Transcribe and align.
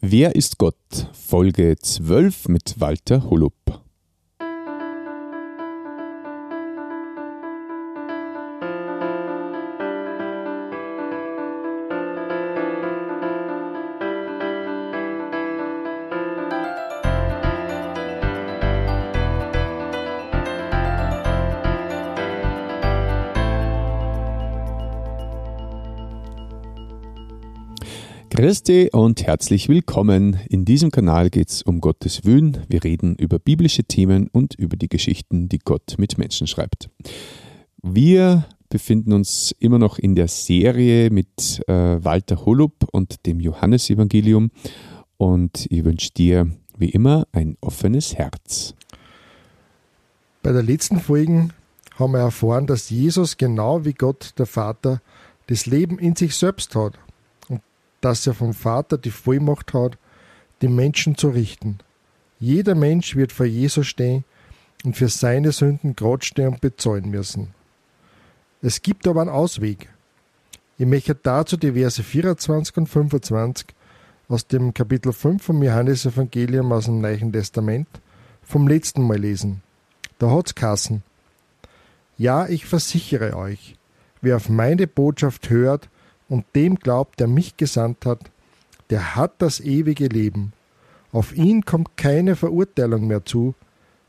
Wer 0.00 0.36
ist 0.36 0.58
Gott? 0.58 0.76
Folge 1.12 1.74
12 1.76 2.46
mit 2.46 2.78
Walter 2.78 3.28
Holub. 3.28 3.82
Christi 28.38 28.88
und 28.92 29.26
herzlich 29.26 29.68
willkommen. 29.68 30.38
In 30.48 30.64
diesem 30.64 30.92
Kanal 30.92 31.28
geht 31.28 31.48
es 31.48 31.62
um 31.62 31.80
Gottes 31.80 32.24
Willen. 32.24 32.64
Wir 32.68 32.84
reden 32.84 33.16
über 33.16 33.40
biblische 33.40 33.82
Themen 33.82 34.28
und 34.28 34.54
über 34.54 34.76
die 34.76 34.88
Geschichten, 34.88 35.48
die 35.48 35.58
Gott 35.58 35.96
mit 35.98 36.18
Menschen 36.18 36.46
schreibt. 36.46 36.88
Wir 37.82 38.46
befinden 38.68 39.12
uns 39.12 39.52
immer 39.58 39.80
noch 39.80 39.98
in 39.98 40.14
der 40.14 40.28
Serie 40.28 41.10
mit 41.10 41.64
äh, 41.66 41.72
Walter 42.04 42.46
Holub 42.46 42.86
und 42.92 43.26
dem 43.26 43.40
Johannesevangelium 43.40 44.52
und 45.16 45.66
ich 45.68 45.84
wünsche 45.84 46.12
dir 46.12 46.48
wie 46.76 46.90
immer 46.90 47.26
ein 47.32 47.56
offenes 47.60 48.14
Herz. 48.14 48.76
Bei 50.44 50.52
der 50.52 50.62
letzten 50.62 51.00
Folge 51.00 51.48
haben 51.96 52.12
wir 52.12 52.20
erfahren, 52.20 52.68
dass 52.68 52.88
Jesus 52.88 53.36
genau 53.36 53.84
wie 53.84 53.94
Gott 53.94 54.34
der 54.38 54.46
Vater 54.46 55.02
das 55.48 55.66
Leben 55.66 55.98
in 55.98 56.14
sich 56.14 56.36
selbst 56.36 56.76
hat 56.76 57.00
dass 58.00 58.26
er 58.26 58.34
vom 58.34 58.54
Vater 58.54 58.98
die 58.98 59.10
Vollmacht 59.10 59.74
hat, 59.74 59.98
die 60.62 60.68
Menschen 60.68 61.16
zu 61.16 61.28
richten. 61.28 61.78
Jeder 62.38 62.74
Mensch 62.74 63.16
wird 63.16 63.32
vor 63.32 63.46
Jesus 63.46 63.86
stehen 63.86 64.24
und 64.84 64.96
für 64.96 65.08
seine 65.08 65.52
Sünden 65.52 65.96
gerade 65.96 66.24
stehen 66.24 66.48
und 66.48 66.60
bezahlen 66.60 67.10
müssen. 67.10 67.54
Es 68.62 68.82
gibt 68.82 69.06
aber 69.06 69.20
einen 69.20 69.30
Ausweg. 69.30 69.88
Ich 70.78 70.86
möchte 70.86 71.14
dazu 71.14 71.56
die 71.56 71.72
Verse 71.72 72.02
24 72.02 72.76
und 72.76 72.86
25 72.88 73.68
aus 74.28 74.46
dem 74.46 74.74
Kapitel 74.74 75.12
5 75.12 75.42
vom 75.42 75.62
Johannesevangelium 75.62 76.70
aus 76.72 76.84
dem 76.84 77.00
Neuen 77.00 77.32
Testament 77.32 77.88
vom 78.42 78.68
letzten 78.68 79.02
Mal 79.02 79.18
lesen. 79.18 79.62
Da 80.18 80.30
hat's 80.30 80.54
Kassen. 80.54 81.02
Ja, 82.16 82.48
ich 82.48 82.66
versichere 82.66 83.36
euch, 83.36 83.76
wer 84.20 84.36
auf 84.36 84.48
meine 84.48 84.86
Botschaft 84.86 85.50
hört 85.50 85.88
und 86.28 86.44
dem 86.54 86.76
glaubt, 86.76 87.20
der 87.20 87.26
mich 87.26 87.56
gesandt 87.56 88.06
hat, 88.06 88.30
der 88.90 89.16
hat 89.16 89.34
das 89.38 89.60
ewige 89.60 90.06
Leben. 90.06 90.52
Auf 91.12 91.34
ihn 91.34 91.64
kommt 91.64 91.96
keine 91.96 92.36
Verurteilung 92.36 93.06
mehr 93.06 93.24
zu. 93.24 93.54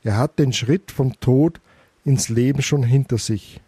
Er 0.03 0.17
hat 0.17 0.39
den 0.39 0.53
Schritt 0.53 0.91
vom 0.91 1.19
Tod 1.19 1.59
ins 2.05 2.29
Leben 2.29 2.61
schon 2.61 2.83
hinter 2.83 3.17
sich. 3.17 3.61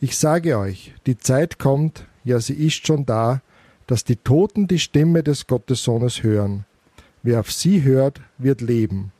Ich 0.00 0.16
sage 0.16 0.58
euch, 0.58 0.94
die 1.06 1.18
Zeit 1.18 1.58
kommt, 1.58 2.06
ja 2.24 2.40
sie 2.40 2.54
ist 2.54 2.86
schon 2.86 3.06
da, 3.06 3.40
dass 3.86 4.04
die 4.04 4.16
Toten 4.16 4.66
die 4.66 4.78
Stimme 4.78 5.22
des 5.22 5.46
Gottessohnes 5.46 6.22
hören. 6.22 6.64
Wer 7.22 7.40
auf 7.40 7.52
sie 7.52 7.82
hört, 7.82 8.20
wird 8.38 8.60
leben. 8.60 9.12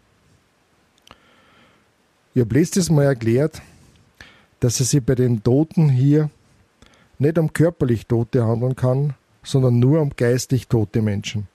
Ich 2.34 2.42
habe 2.42 2.54
letztes 2.54 2.90
Mal 2.90 3.04
erklärt, 3.04 3.62
dass 4.60 4.80
es 4.80 4.90
sich 4.90 5.02
bei 5.02 5.14
den 5.14 5.42
Toten 5.42 5.88
hier 5.88 6.30
nicht 7.18 7.38
um 7.38 7.52
körperlich 7.52 8.06
Tote 8.06 8.46
handeln 8.46 8.76
kann, 8.76 9.14
sondern 9.42 9.78
nur 9.78 10.00
um 10.00 10.10
geistig 10.16 10.68
tote 10.68 11.02
Menschen. 11.02 11.48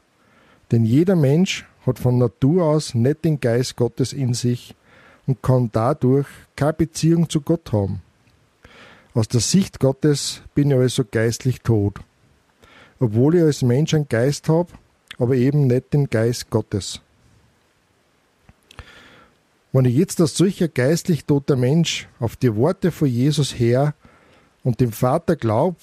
Denn 0.71 0.85
jeder 0.85 1.15
Mensch 1.15 1.65
hat 1.85 1.99
von 1.99 2.17
Natur 2.17 2.65
aus 2.65 2.93
nicht 2.95 3.25
den 3.25 3.39
Geist 3.39 3.75
Gottes 3.75 4.13
in 4.13 4.33
sich 4.33 4.75
und 5.27 5.41
kann 5.41 5.69
dadurch 5.71 6.27
keine 6.55 6.73
Beziehung 6.73 7.29
zu 7.29 7.41
Gott 7.41 7.71
haben. 7.71 8.01
Aus 9.13 9.27
der 9.27 9.41
Sicht 9.41 9.79
Gottes 9.79 10.41
bin 10.55 10.71
ich 10.71 10.77
also 10.77 11.03
geistlich 11.09 11.61
tot, 11.61 11.99
obwohl 12.99 13.35
ich 13.35 13.43
als 13.43 13.61
Mensch 13.61 13.93
einen 13.93 14.07
Geist 14.07 14.47
habe, 14.47 14.69
aber 15.17 15.35
eben 15.35 15.67
nicht 15.67 15.93
den 15.93 16.09
Geist 16.09 16.49
Gottes. 16.49 17.01
Wenn 19.73 19.85
ich 19.85 19.95
jetzt 19.95 20.19
als 20.19 20.35
solcher 20.35 20.67
geistlich 20.67 21.25
toter 21.25 21.55
Mensch 21.55 22.07
auf 22.19 22.35
die 22.35 22.55
Worte 22.55 22.91
von 22.91 23.07
Jesus 23.07 23.57
her 23.57 23.93
und 24.63 24.79
dem 24.79 24.91
Vater 24.91 25.35
glaub, 25.35 25.75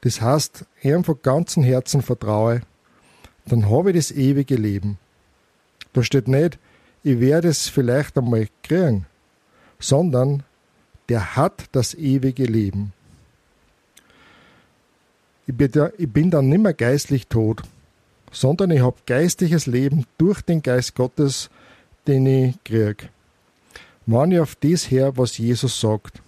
das 0.00 0.20
heißt, 0.20 0.64
ihm 0.82 1.04
von 1.04 1.18
ganzem 1.22 1.62
Herzen 1.62 2.02
vertraue, 2.02 2.62
dann 3.46 3.68
habe 3.70 3.90
ich 3.90 3.96
das 3.96 4.10
ewige 4.10 4.56
Leben. 4.56 4.98
Da 5.92 6.02
steht 6.02 6.28
nicht, 6.28 6.58
ich 7.02 7.20
werde 7.20 7.48
es 7.48 7.68
vielleicht 7.68 8.18
einmal 8.18 8.48
kriegen, 8.62 9.06
sondern 9.78 10.42
der 11.08 11.36
hat 11.36 11.64
das 11.72 11.94
ewige 11.94 12.44
Leben. 12.44 12.92
Ich 15.46 15.56
bin, 15.56 16.30
dann 16.30 16.48
nicht 16.48 16.60
mehr 16.60 16.74
geistlich 16.74 17.26
tot, 17.26 17.62
sondern 18.30 18.70
ich 18.70 18.82
habe 18.82 18.96
geistliches 19.06 19.66
Leben 19.66 20.04
durch 20.18 20.42
den 20.42 20.60
Geist 20.60 20.94
Gottes, 20.94 21.48
den 22.06 22.26
ich 22.26 22.62
kriege. 22.64 23.08
Wenn 24.04 24.32
ich 24.32 24.40
auf 24.40 24.56
das 24.56 24.90
her, 24.90 25.16
was 25.16 25.38
Jesus 25.38 25.80
sagt. 25.80 26.20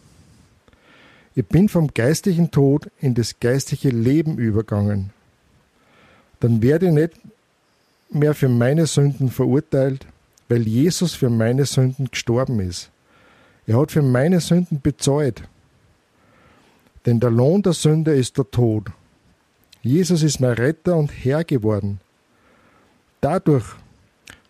Ich 1.40 1.46
bin 1.46 1.70
vom 1.70 1.88
geistlichen 1.94 2.50
Tod 2.50 2.90
in 3.00 3.14
das 3.14 3.40
geistliche 3.40 3.88
Leben 3.88 4.36
übergangen. 4.36 5.08
Dann 6.38 6.60
werde 6.60 6.88
ich 6.88 6.92
nicht 6.92 7.12
mehr 8.10 8.34
für 8.34 8.50
meine 8.50 8.84
Sünden 8.84 9.30
verurteilt, 9.30 10.06
weil 10.50 10.68
Jesus 10.68 11.14
für 11.14 11.30
meine 11.30 11.64
Sünden 11.64 12.10
gestorben 12.10 12.60
ist. 12.60 12.90
Er 13.66 13.80
hat 13.80 13.90
für 13.90 14.02
meine 14.02 14.40
Sünden 14.40 14.82
bezahlt. 14.82 15.42
Denn 17.06 17.20
der 17.20 17.30
Lohn 17.30 17.62
der 17.62 17.72
Sünde 17.72 18.14
ist 18.14 18.36
der 18.36 18.50
Tod. 18.50 18.88
Jesus 19.80 20.22
ist 20.22 20.40
mein 20.40 20.52
Retter 20.52 20.94
und 20.94 21.10
Herr 21.10 21.42
geworden. 21.44 22.00
Dadurch 23.22 23.64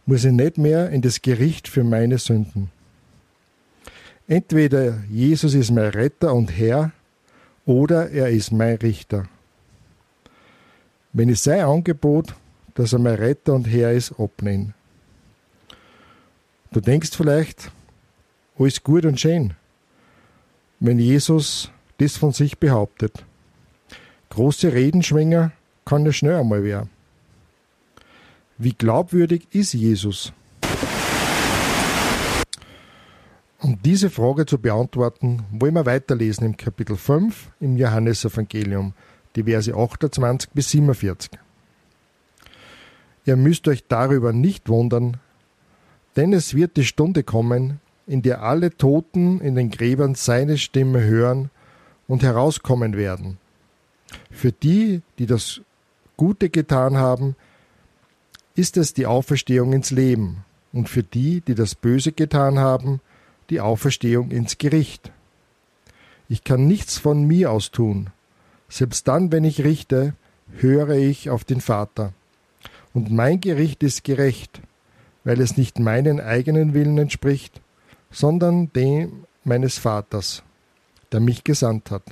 muss 0.06 0.24
ich 0.24 0.32
nicht 0.32 0.58
mehr 0.58 0.90
in 0.90 1.02
das 1.02 1.22
Gericht 1.22 1.68
für 1.68 1.84
meine 1.84 2.18
Sünden. 2.18 2.72
Entweder 4.30 5.02
Jesus 5.10 5.54
ist 5.54 5.72
mein 5.72 5.88
Retter 5.88 6.32
und 6.32 6.56
Herr 6.56 6.92
oder 7.66 8.10
er 8.10 8.28
ist 8.30 8.52
mein 8.52 8.76
Richter. 8.76 9.26
Wenn 11.12 11.30
ich 11.30 11.40
sein 11.40 11.62
Angebot, 11.62 12.36
dass 12.74 12.92
er 12.92 13.00
mein 13.00 13.16
Retter 13.16 13.54
und 13.54 13.64
Herr 13.64 13.90
ist, 13.90 14.12
abnehme. 14.20 14.72
Du 16.70 16.80
denkst 16.80 17.10
vielleicht, 17.16 17.72
alles 18.56 18.84
gut 18.84 19.04
und 19.04 19.18
schön, 19.18 19.54
wenn 20.78 21.00
Jesus 21.00 21.72
das 21.98 22.16
von 22.16 22.30
sich 22.30 22.56
behauptet. 22.56 23.24
Große 24.28 24.72
Redenschwinger 24.72 25.50
kann 25.84 26.06
er 26.06 26.12
schnell 26.12 26.36
einmal 26.36 26.62
werden. 26.62 26.90
Wie 28.58 28.74
glaubwürdig 28.74 29.48
ist 29.50 29.72
Jesus? 29.72 30.32
Um 33.62 33.78
diese 33.82 34.08
Frage 34.08 34.46
zu 34.46 34.58
beantworten, 34.58 35.44
wollen 35.50 35.74
wir 35.74 35.84
weiterlesen 35.84 36.46
im 36.46 36.56
Kapitel 36.56 36.96
5 36.96 37.50
im 37.60 37.76
Johannesevangelium, 37.76 38.94
die 39.36 39.42
Verse 39.42 39.74
28 39.74 40.50
bis 40.52 40.70
47. 40.70 41.32
Ihr 43.26 43.36
müsst 43.36 43.68
euch 43.68 43.84
darüber 43.86 44.32
nicht 44.32 44.70
wundern, 44.70 45.18
denn 46.16 46.32
es 46.32 46.54
wird 46.54 46.78
die 46.78 46.86
Stunde 46.86 47.22
kommen, 47.22 47.80
in 48.06 48.22
der 48.22 48.42
alle 48.42 48.74
Toten 48.74 49.40
in 49.40 49.56
den 49.56 49.70
Gräbern 49.70 50.14
seine 50.14 50.56
Stimme 50.56 51.04
hören 51.04 51.50
und 52.08 52.22
herauskommen 52.22 52.96
werden. 52.96 53.36
Für 54.30 54.52
die, 54.52 55.02
die 55.18 55.26
das 55.26 55.60
Gute 56.16 56.48
getan 56.48 56.96
haben, 56.96 57.36
ist 58.54 58.78
es 58.78 58.94
die 58.94 59.04
Auferstehung 59.04 59.74
ins 59.74 59.90
Leben, 59.90 60.44
und 60.72 60.88
für 60.88 61.02
die, 61.02 61.42
die 61.42 61.54
das 61.54 61.74
Böse 61.74 62.12
getan 62.12 62.58
haben, 62.58 63.00
die 63.50 63.60
Auferstehung 63.60 64.30
ins 64.30 64.58
Gericht. 64.58 65.12
Ich 66.28 66.44
kann 66.44 66.66
nichts 66.66 66.98
von 66.98 67.24
mir 67.24 67.50
aus 67.50 67.70
tun. 67.70 68.10
Selbst 68.68 69.08
dann, 69.08 69.32
wenn 69.32 69.44
ich 69.44 69.64
richte, 69.64 70.14
höre 70.58 70.90
ich 70.90 71.28
auf 71.28 71.44
den 71.44 71.60
Vater. 71.60 72.12
Und 72.94 73.10
mein 73.10 73.40
Gericht 73.40 73.82
ist 73.82 74.04
gerecht, 74.04 74.60
weil 75.24 75.40
es 75.40 75.56
nicht 75.56 75.78
meinen 75.78 76.20
eigenen 76.20 76.74
Willen 76.74 76.98
entspricht, 76.98 77.60
sondern 78.10 78.72
dem 78.72 79.24
meines 79.44 79.78
Vaters, 79.78 80.42
der 81.12 81.20
mich 81.20 81.44
gesandt 81.44 81.90
hat. 81.90 82.04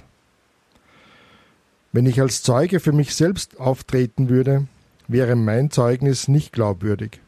Wenn 1.92 2.06
ich 2.06 2.20
als 2.20 2.42
Zeuge 2.42 2.80
für 2.80 2.92
mich 2.92 3.14
selbst 3.14 3.58
auftreten 3.58 4.28
würde, 4.28 4.66
wäre 5.08 5.36
mein 5.36 5.70
Zeugnis 5.70 6.28
nicht 6.28 6.52
glaubwürdig. 6.52 7.20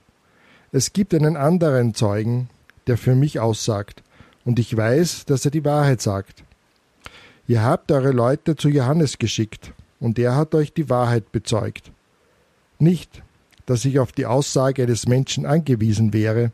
Es 0.70 0.92
gibt 0.92 1.14
einen 1.14 1.36
anderen 1.36 1.94
Zeugen, 1.94 2.48
der 2.86 2.96
für 2.96 3.14
mich 3.14 3.40
aussagt, 3.40 4.02
und 4.44 4.58
ich 4.58 4.76
weiß, 4.76 5.26
dass 5.26 5.44
er 5.44 5.50
die 5.50 5.64
Wahrheit 5.64 6.00
sagt. 6.00 6.44
Ihr 7.46 7.62
habt 7.62 7.92
eure 7.92 8.12
Leute 8.12 8.56
zu 8.56 8.68
Johannes 8.68 9.18
geschickt, 9.18 9.72
und 9.98 10.18
er 10.18 10.36
hat 10.36 10.54
euch 10.54 10.72
die 10.72 10.88
Wahrheit 10.88 11.32
bezeugt. 11.32 11.92
Nicht, 12.78 13.22
dass 13.66 13.84
ich 13.84 13.98
auf 13.98 14.12
die 14.12 14.26
Aussage 14.26 14.82
eines 14.82 15.06
Menschen 15.06 15.46
angewiesen 15.46 16.12
wäre. 16.12 16.52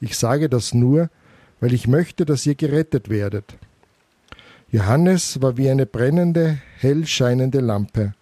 Ich 0.00 0.18
sage 0.18 0.48
das 0.48 0.74
nur, 0.74 1.08
weil 1.60 1.72
ich 1.72 1.86
möchte, 1.86 2.24
dass 2.24 2.44
ihr 2.46 2.54
gerettet 2.54 3.08
werdet. 3.08 3.56
Johannes 4.70 5.40
war 5.42 5.56
wie 5.56 5.70
eine 5.70 5.86
brennende, 5.86 6.58
hell 6.78 7.06
scheinende 7.06 7.60
Lampe. 7.60 8.14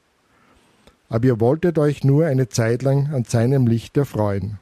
Aber 1.09 1.27
ihr 1.27 1.41
wolltet 1.41 1.79
euch 1.79 2.05
nur 2.05 2.27
eine 2.27 2.49
Zeit 2.49 2.83
lang 2.83 3.13
an 3.13 3.25
seinem 3.25 3.67
Licht 3.67 3.97
erfreuen. 3.97 4.59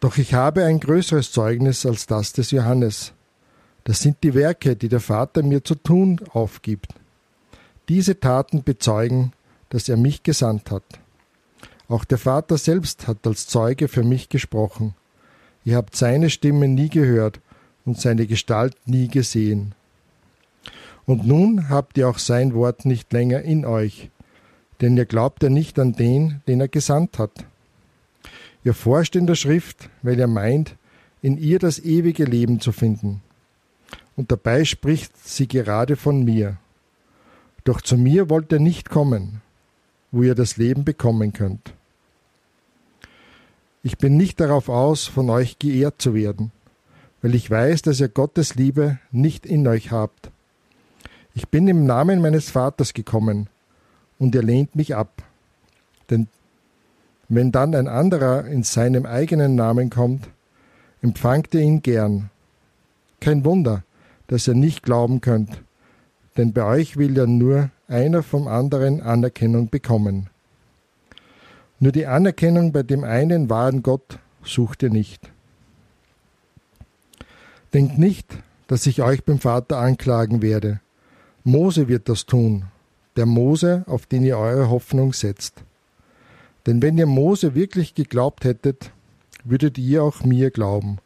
Doch 0.00 0.16
ich 0.16 0.32
habe 0.32 0.64
ein 0.64 0.80
größeres 0.80 1.30
Zeugnis 1.30 1.84
als 1.84 2.06
das 2.06 2.32
des 2.32 2.50
Johannes. 2.50 3.12
Das 3.84 4.00
sind 4.00 4.16
die 4.22 4.34
Werke, 4.34 4.74
die 4.74 4.88
der 4.88 5.00
Vater 5.00 5.42
mir 5.42 5.62
zu 5.62 5.74
tun 5.74 6.20
aufgibt. 6.32 6.94
Diese 7.88 8.18
Taten 8.18 8.62
bezeugen, 8.62 9.32
dass 9.68 9.88
er 9.88 9.98
mich 9.98 10.22
gesandt 10.22 10.70
hat. 10.70 10.84
Auch 11.88 12.04
der 12.04 12.18
Vater 12.18 12.56
selbst 12.56 13.08
hat 13.08 13.26
als 13.26 13.46
Zeuge 13.46 13.88
für 13.88 14.02
mich 14.02 14.28
gesprochen. 14.28 14.94
Ihr 15.64 15.76
habt 15.76 15.96
seine 15.96 16.30
Stimme 16.30 16.68
nie 16.68 16.88
gehört 16.88 17.40
und 17.84 18.00
seine 18.00 18.26
Gestalt 18.26 18.76
nie 18.86 19.08
gesehen. 19.08 19.74
Und 21.04 21.26
nun 21.26 21.68
habt 21.68 21.98
ihr 21.98 22.08
auch 22.08 22.18
sein 22.18 22.54
Wort 22.54 22.84
nicht 22.84 23.12
länger 23.12 23.42
in 23.42 23.66
euch, 23.66 24.10
denn 24.80 24.96
ihr 24.96 25.06
glaubt 25.06 25.42
ja 25.42 25.48
nicht 25.50 25.78
an 25.78 25.92
den, 25.92 26.40
den 26.46 26.60
er 26.60 26.68
gesandt 26.68 27.18
hat. 27.18 27.44
Ihr 28.64 28.74
forscht 28.74 29.16
in 29.16 29.26
der 29.26 29.34
Schrift, 29.34 29.88
weil 30.02 30.18
ihr 30.18 30.26
meint, 30.26 30.76
in 31.22 31.38
ihr 31.38 31.58
das 31.58 31.78
ewige 31.78 32.24
Leben 32.24 32.60
zu 32.60 32.72
finden. 32.72 33.22
Und 34.16 34.30
dabei 34.30 34.64
spricht 34.64 35.12
sie 35.26 35.48
gerade 35.48 35.96
von 35.96 36.24
mir. 36.24 36.58
Doch 37.64 37.80
zu 37.80 37.96
mir 37.96 38.28
wollt 38.28 38.52
ihr 38.52 38.60
nicht 38.60 38.90
kommen, 38.90 39.40
wo 40.10 40.22
ihr 40.22 40.34
das 40.34 40.56
Leben 40.56 40.84
bekommen 40.84 41.32
könnt. 41.32 41.74
Ich 43.82 43.96
bin 43.96 44.16
nicht 44.16 44.40
darauf 44.40 44.68
aus, 44.68 45.06
von 45.06 45.30
euch 45.30 45.58
geehrt 45.58 46.02
zu 46.02 46.14
werden, 46.14 46.52
weil 47.22 47.34
ich 47.34 47.50
weiß, 47.50 47.82
dass 47.82 48.00
ihr 48.00 48.08
Gottes 48.08 48.54
Liebe 48.54 48.98
nicht 49.10 49.46
in 49.46 49.66
euch 49.66 49.90
habt. 49.90 50.30
Ich 51.34 51.48
bin 51.48 51.66
im 51.68 51.86
Namen 51.86 52.20
meines 52.20 52.50
Vaters 52.50 52.92
gekommen, 52.92 53.48
und 54.18 54.34
ihr 54.34 54.42
lehnt 54.42 54.76
mich 54.76 54.94
ab. 54.94 55.22
Denn 56.10 56.28
wenn 57.30 57.52
dann 57.52 57.74
ein 57.76 57.86
anderer 57.86 58.44
in 58.46 58.64
seinem 58.64 59.06
eigenen 59.06 59.54
Namen 59.54 59.88
kommt, 59.88 60.28
empfangt 61.00 61.54
ihr 61.54 61.60
ihn 61.60 61.80
gern. 61.80 62.28
Kein 63.20 63.44
Wunder, 63.44 63.84
dass 64.26 64.48
ihr 64.48 64.54
nicht 64.54 64.82
glauben 64.82 65.20
könnt, 65.20 65.62
denn 66.36 66.52
bei 66.52 66.64
euch 66.64 66.96
will 66.96 67.16
ja 67.16 67.26
nur 67.26 67.70
einer 67.86 68.24
vom 68.24 68.48
anderen 68.48 69.00
Anerkennung 69.00 69.70
bekommen. 69.70 70.28
Nur 71.78 71.92
die 71.92 72.06
Anerkennung 72.06 72.72
bei 72.72 72.82
dem 72.82 73.04
einen 73.04 73.48
wahren 73.48 73.82
Gott 73.84 74.18
sucht 74.42 74.82
ihr 74.82 74.90
nicht. 74.90 75.30
Denkt 77.72 77.96
nicht, 77.96 78.26
dass 78.66 78.86
ich 78.86 79.02
euch 79.02 79.24
beim 79.24 79.38
Vater 79.38 79.78
anklagen 79.78 80.42
werde. 80.42 80.80
Mose 81.44 81.86
wird 81.86 82.08
das 82.08 82.26
tun, 82.26 82.64
der 83.14 83.26
Mose, 83.26 83.84
auf 83.86 84.06
den 84.06 84.24
ihr 84.24 84.36
eure 84.36 84.68
Hoffnung 84.68 85.12
setzt. 85.12 85.62
Denn 86.66 86.82
wenn 86.82 86.98
ihr 86.98 87.06
Mose 87.06 87.54
wirklich 87.54 87.94
geglaubt 87.94 88.44
hättet, 88.44 88.92
würdet 89.44 89.78
ihr 89.78 90.02
auch 90.02 90.22
mir 90.24 90.50
glauben. 90.50 90.98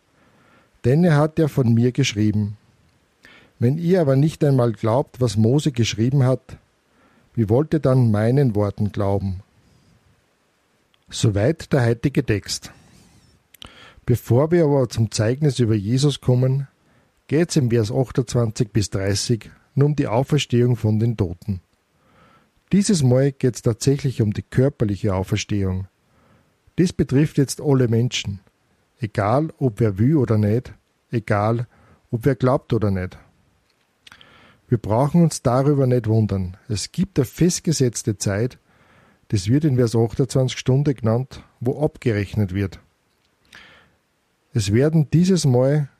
Denn 0.84 1.04
er 1.04 1.16
hat 1.16 1.38
ja 1.38 1.48
von 1.48 1.72
mir 1.72 1.92
geschrieben. 1.92 2.56
Wenn 3.58 3.78
ihr 3.78 4.00
aber 4.00 4.16
nicht 4.16 4.42
einmal 4.44 4.72
glaubt, 4.72 5.20
was 5.20 5.36
Mose 5.36 5.72
geschrieben 5.72 6.24
hat, 6.24 6.58
wie 7.34 7.48
wollt 7.48 7.72
ihr 7.72 7.80
dann 7.80 8.10
meinen 8.10 8.54
Worten 8.54 8.92
glauben? 8.92 9.40
Soweit 11.08 11.72
der 11.72 11.86
heutige 11.86 12.24
Text. 12.24 12.72
Bevor 14.06 14.50
wir 14.50 14.64
aber 14.64 14.88
zum 14.88 15.10
Zeugnis 15.10 15.58
über 15.58 15.74
Jesus 15.74 16.20
kommen, 16.20 16.68
geht 17.26 17.50
es 17.50 17.56
im 17.56 17.70
Vers 17.70 17.90
28 17.90 18.70
bis 18.70 18.90
30 18.90 19.50
nur 19.74 19.86
um 19.86 19.96
die 19.96 20.06
Auferstehung 20.06 20.76
von 20.76 20.98
den 20.98 21.16
Toten. 21.16 21.60
Dieses 22.74 23.04
Mal 23.04 23.30
geht 23.30 23.54
es 23.54 23.62
tatsächlich 23.62 24.20
um 24.20 24.32
die 24.32 24.42
körperliche 24.42 25.14
Auferstehung. 25.14 25.86
Dies 26.76 26.92
betrifft 26.92 27.38
jetzt 27.38 27.60
alle 27.60 27.86
Menschen, 27.86 28.40
egal 28.98 29.52
ob 29.58 29.78
wer 29.78 29.96
will 29.96 30.16
oder 30.16 30.38
nicht, 30.38 30.74
egal 31.12 31.68
ob 32.10 32.24
wer 32.24 32.34
glaubt 32.34 32.72
oder 32.72 32.90
nicht. 32.90 33.16
Wir 34.66 34.78
brauchen 34.78 35.22
uns 35.22 35.40
darüber 35.40 35.86
nicht 35.86 36.08
wundern. 36.08 36.56
Es 36.68 36.90
gibt 36.90 37.16
eine 37.16 37.26
festgesetzte 37.26 38.18
Zeit, 38.18 38.58
das 39.28 39.46
wird 39.46 39.62
in 39.62 39.76
Vers 39.76 39.94
28 39.94 40.58
Stunde 40.58 40.94
genannt, 40.94 41.44
wo 41.60 41.80
abgerechnet 41.80 42.56
wird. 42.56 42.80
Es 44.52 44.72
werden 44.72 45.08
dieses 45.12 45.46
Mal 45.46 45.90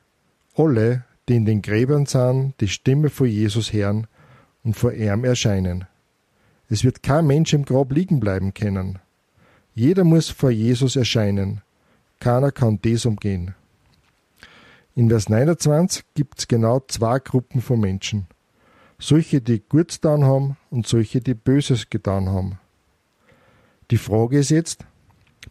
alle, 0.57 1.05
die 1.29 1.37
in 1.37 1.45
den 1.45 1.61
Gräbern 1.61 2.05
sind, 2.05 2.53
die 2.59 2.67
Stimme 2.67 3.09
von 3.09 3.27
Jesus 3.27 3.71
hören 3.71 4.07
und 4.65 4.75
vor 4.75 4.91
ihm 4.91 5.23
erscheinen. 5.23 5.85
Es 6.69 6.83
wird 6.83 7.03
kein 7.03 7.27
Mensch 7.27 7.53
im 7.53 7.65
Grab 7.65 7.91
liegen 7.91 8.19
bleiben 8.19 8.53
können. 8.53 8.99
Jeder 9.73 10.03
muss 10.03 10.29
vor 10.29 10.49
Jesus 10.49 10.95
erscheinen. 10.95 11.61
Keiner 12.19 12.51
kann 12.51 12.79
das 12.81 13.05
umgehen. 13.05 13.53
In 14.95 15.09
Vers 15.09 15.29
29 15.29 16.05
gibt 16.13 16.39
es 16.39 16.47
genau 16.47 16.79
zwei 16.87 17.19
Gruppen 17.19 17.61
von 17.61 17.79
Menschen. 17.79 18.27
Solche, 18.97 19.41
die 19.41 19.59
Gutes 19.59 19.99
getan 19.99 20.23
haben 20.23 20.57
und 20.71 20.87
solche, 20.87 21.19
die 21.19 21.33
Böses 21.33 21.89
getan 21.89 22.29
haben. 22.29 22.57
Die 23.91 23.97
Frage 23.97 24.39
ist 24.39 24.49
jetzt, 24.49 24.85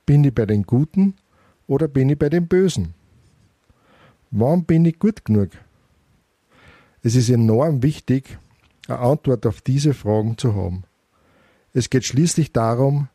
bin 0.06 0.24
ich 0.24 0.34
bei 0.34 0.46
den 0.46 0.64
Guten 0.64 1.14
oder 1.66 1.86
bin 1.86 2.08
ich 2.08 2.18
bei 2.18 2.30
den 2.30 2.48
Bösen? 2.48 2.94
Wann 4.30 4.64
bin 4.64 4.84
ich 4.86 4.98
gut 4.98 5.24
genug? 5.24 5.50
Es 7.02 7.14
ist 7.14 7.28
enorm 7.28 7.82
wichtig, 7.82 8.38
eine 8.88 8.98
Antwort 8.98 9.46
auf 9.46 9.60
diese 9.60 9.92
Fragen 9.92 10.38
zu 10.38 10.54
haben. 10.54 10.84
Es 11.74 11.90
geht 11.90 12.04
schließlich 12.04 12.52
darum, 12.52 13.08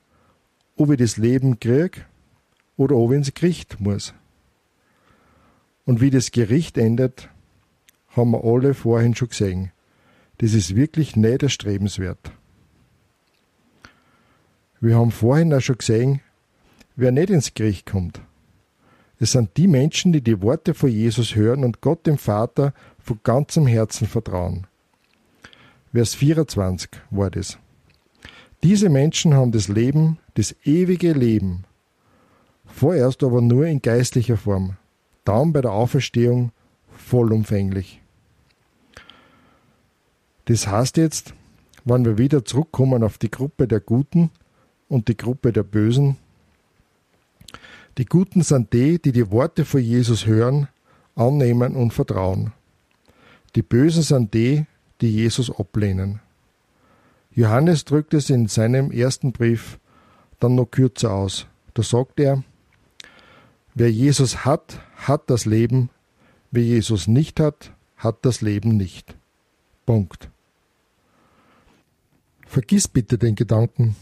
ob 0.75 0.91
ich 0.91 0.97
das 0.97 1.15
Leben 1.15 1.59
kriege 1.61 2.01
oder 2.75 2.95
ob 2.97 3.11
ich 3.11 3.17
ins 3.17 3.33
Gericht 3.33 3.79
muss. 3.79 4.13
Und 5.85 6.01
wie 6.01 6.09
das 6.09 6.31
Gericht 6.31 6.77
endet, 6.77 7.29
haben 8.09 8.31
wir 8.31 8.44
alle 8.44 8.73
vorhin 8.73 9.15
schon 9.15 9.29
gesehen. 9.29 9.71
Das 10.39 10.53
ist 10.53 10.75
wirklich 10.75 11.15
nicht 11.15 11.41
erstrebenswert. 11.41 12.31
Wir 14.81 14.97
haben 14.97 15.11
vorhin 15.11 15.53
auch 15.53 15.61
schon 15.61 15.78
gesehen, 15.78 16.21
wer 16.95 17.11
nicht 17.11 17.30
ins 17.30 17.54
Gericht 17.54 17.85
kommt. 17.85 18.21
Es 19.19 19.33
sind 19.33 19.56
die 19.57 19.68
Menschen, 19.68 20.13
die 20.13 20.21
die 20.21 20.42
Worte 20.42 20.73
von 20.73 20.89
Jesus 20.89 21.35
hören 21.35 21.63
und 21.63 21.81
Gott 21.81 22.06
dem 22.06 22.18
Vater 22.18 22.73
von 22.99 23.19
ganzem 23.23 23.68
Herzen 23.68 24.07
vertrauen. 24.07 24.68
Vers 25.94 26.16
24 26.16 26.89
war 27.09 27.30
das. 27.30 27.57
Diese 28.63 28.89
Menschen 28.89 29.33
haben 29.33 29.54
das 29.54 29.69
Leben, 29.69 30.18
das 30.33 30.54
ewige 30.66 31.13
Leben, 31.13 31.63
vorerst 32.66 33.23
aber 33.23 33.42
nur 33.42 33.66
in 33.66 33.81
geistlicher 33.81 34.35
Form, 34.35 34.75
dann 35.23 35.54
bei 35.54 35.61
der 35.61 35.71
Auferstehung 35.71 36.51
vollumfänglich. 36.92 38.01
Das 40.45 40.68
heißt 40.68 40.97
jetzt, 40.97 41.33
wenn 41.85 42.04
wir 42.04 42.18
wieder 42.18 42.44
zurückkommen 42.44 43.04
auf 43.04 43.18
die 43.18 43.31
Gruppe 43.31 43.68
der 43.68 43.80
Guten 43.80 44.30
und 44.89 45.07
die 45.07 45.16
Gruppe 45.16 45.54
der 45.54 45.63
Bösen, 45.63 46.18
die 47.97 48.06
Guten 48.06 48.42
sind 48.42 48.73
die, 48.73 49.01
die 49.01 49.11
die 49.11 49.31
Worte 49.31 49.63
von 49.63 49.81
Jesus 49.81 50.25
hören, 50.25 50.68
annehmen 51.16 51.75
und 51.75 51.94
vertrauen. 51.94 52.51
Die 53.56 53.61
Bösen 53.61 54.04
sind 54.04 54.33
die, 54.33 54.66
die 55.01 55.11
Jesus 55.11 55.49
ablehnen. 55.49 56.19
Johannes 57.39 57.85
drückt 57.85 58.13
es 58.13 58.29
in 58.29 58.49
seinem 58.49 58.91
ersten 58.91 59.31
Brief 59.31 59.79
dann 60.41 60.55
noch 60.55 60.65
kürzer 60.65 61.13
aus. 61.13 61.47
Da 61.73 61.83
sagt 61.83 62.19
er, 62.19 62.43
wer 63.73 63.89
Jesus 63.89 64.43
hat, 64.43 64.81
hat 64.97 65.29
das 65.29 65.45
Leben, 65.45 65.89
wer 66.51 66.63
Jesus 66.63 67.07
nicht 67.07 67.39
hat, 67.39 67.71
hat 67.95 68.25
das 68.25 68.41
Leben 68.41 68.75
nicht. 68.75 69.15
Punkt. 69.85 70.29
Vergiss 72.45 72.89
bitte 72.89 73.17
den 73.17 73.35
Gedanken, 73.35 73.95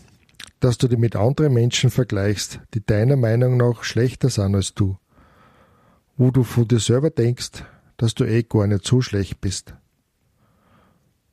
dass 0.60 0.80
du 0.80 0.88
dich 0.88 0.98
mit 0.98 1.16
anderen 1.16 1.54
Menschen 1.54 1.92
vergleichst, 1.92 2.60
die 2.74 2.84
deiner 2.84 3.18
Meinung 3.18 3.56
nach 3.56 3.84
schlechter 3.84 4.32
sind 4.32 4.56
als 4.56 4.74
du, 4.74 4.98
wo 6.18 6.32
du 6.32 6.42
von 6.42 6.68
dir 6.68 6.80
selber 6.80 7.12
denkst, 7.12 7.64
dass 7.98 8.16
du 8.16 8.24
eh 8.24 8.42
gar 8.42 8.66
nicht 8.66 8.84
so 8.84 9.00
schlecht 9.02 9.42
bist 9.42 9.76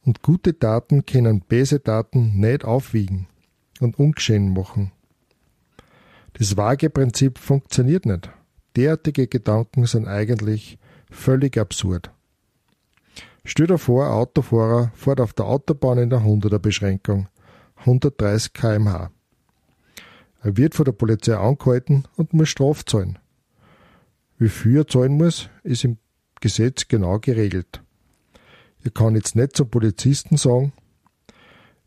und 0.04 0.22
gute 0.22 0.58
Taten 0.58 1.06
können 1.06 1.40
böse 1.40 1.82
Taten 1.82 2.38
nicht 2.38 2.64
aufwiegen 2.64 3.26
und 3.80 3.98
ungeschehen 3.98 4.52
machen. 4.52 4.92
Das 6.34 6.56
Waageprinzip 6.56 7.38
funktioniert 7.38 8.06
nicht. 8.06 8.30
Derartige 8.76 9.28
Gedanken 9.28 9.86
sind 9.86 10.08
eigentlich 10.08 10.78
völlig 11.10 11.58
absurd. 11.58 12.10
Stell 13.44 13.66
dir 13.66 13.78
vor, 13.78 14.06
ein 14.06 14.12
Autofahrer 14.12 14.90
fährt 14.94 15.20
auf 15.20 15.32
der 15.32 15.44
Autobahn 15.46 15.98
in 15.98 16.10
der 16.10 16.20
100er 16.20 16.58
Beschränkung, 16.58 17.28
130 17.76 18.52
kmh. 18.52 19.10
Er 20.42 20.56
wird 20.56 20.74
von 20.74 20.84
der 20.86 20.92
Polizei 20.92 21.36
angehalten 21.36 22.04
und 22.16 22.32
muss 22.32 22.48
Straf 22.48 22.84
zahlen. 22.84 23.18
Wie 24.38 24.48
viel 24.48 24.78
er 24.78 24.88
zahlen 24.88 25.16
muss, 25.16 25.48
ist 25.62 25.84
im 25.84 25.98
Gesetz 26.40 26.88
genau 26.88 27.18
geregelt. 27.18 27.83
Ich 28.84 28.92
kann 28.92 29.14
jetzt 29.16 29.34
nicht 29.34 29.56
zum 29.56 29.70
Polizisten 29.70 30.36
sagen, 30.36 30.74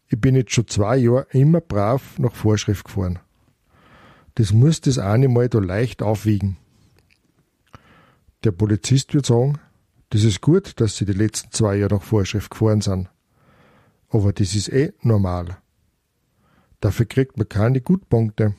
ich 0.07 0.19
bin 0.19 0.35
jetzt 0.35 0.53
schon 0.53 0.67
zwei 0.67 0.97
Jahre 0.97 1.27
immer 1.29 1.61
brav 1.61 2.17
nach 2.17 2.33
Vorschrift 2.33 2.85
gefahren. 2.85 3.19
Das 4.33 4.51
muss 4.51 4.81
das 4.81 4.97
eine 4.97 5.27
Mal 5.27 5.47
da 5.47 5.59
leicht 5.59 6.01
aufwiegen. 6.01 6.57
Der 8.43 8.51
Polizist 8.51 9.13
wird 9.13 9.27
sagen, 9.27 9.59
das 10.09 10.23
ist 10.23 10.41
gut, 10.41 10.79
dass 10.81 10.97
Sie 10.97 11.05
die 11.05 11.13
letzten 11.13 11.51
zwei 11.51 11.75
Jahre 11.75 11.95
nach 11.95 12.03
Vorschrift 12.03 12.49
gefahren 12.49 12.81
sind. 12.81 13.09
Aber 14.09 14.33
das 14.33 14.55
ist 14.55 14.69
eh 14.69 14.93
normal. 15.01 15.57
Dafür 16.79 17.05
kriegt 17.05 17.37
man 17.37 17.47
keine 17.47 17.79
Gutpunkte. 17.79 18.55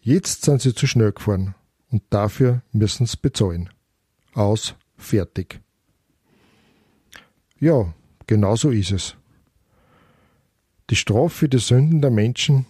Jetzt 0.00 0.44
sind 0.44 0.62
Sie 0.62 0.74
zu 0.74 0.86
schnell 0.86 1.12
gefahren 1.12 1.56
und 1.90 2.04
dafür 2.10 2.62
müssen 2.70 3.06
Sie 3.06 3.16
bezahlen. 3.20 3.70
Aus, 4.34 4.76
fertig. 4.96 5.63
Ja, 7.64 7.94
genau 8.26 8.56
so 8.56 8.68
ist 8.68 8.92
es. 8.92 9.16
Die 10.90 10.96
Strafe 10.96 11.30
für 11.30 11.48
die 11.48 11.56
Sünden 11.56 12.02
der 12.02 12.10
Menschen 12.10 12.66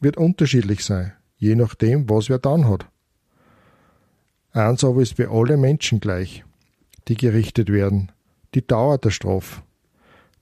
wird 0.00 0.16
unterschiedlich 0.16 0.84
sein, 0.84 1.12
je 1.38 1.56
nachdem, 1.56 2.08
was 2.08 2.28
wer 2.28 2.38
dann 2.38 2.68
hat. 2.68 2.86
Eins 4.52 4.84
aber 4.84 5.02
ist 5.02 5.16
für 5.16 5.32
alle 5.32 5.56
Menschen 5.56 5.98
gleich, 5.98 6.44
die 7.08 7.16
gerichtet 7.16 7.68
werden, 7.68 8.12
die 8.54 8.64
Dauer 8.64 8.98
der 8.98 9.10
Strafe. 9.10 9.62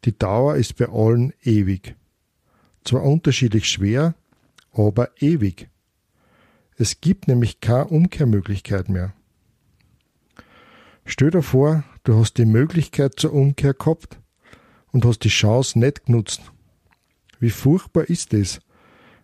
Die 0.04 0.18
Dauer 0.18 0.56
ist 0.56 0.76
bei 0.76 0.90
allen 0.90 1.32
ewig. 1.42 1.96
Zwar 2.84 3.02
unterschiedlich 3.02 3.66
schwer, 3.66 4.14
aber 4.74 5.08
ewig. 5.22 5.70
Es 6.76 7.00
gibt 7.00 7.28
nämlich 7.28 7.60
keine 7.60 7.86
Umkehrmöglichkeit 7.86 8.90
mehr. 8.90 9.14
Stell 11.06 11.30
dir 11.30 11.40
vor, 11.40 11.82
du 12.06 12.16
hast 12.16 12.34
die 12.34 12.44
Möglichkeit 12.44 13.18
zur 13.18 13.32
Umkehr 13.32 13.74
gehabt 13.74 14.20
und 14.92 15.04
hast 15.04 15.24
die 15.24 15.28
Chance 15.28 15.78
nicht 15.78 16.06
genutzt. 16.06 16.40
Wie 17.40 17.50
furchtbar 17.50 18.04
ist 18.04 18.32
es, 18.32 18.60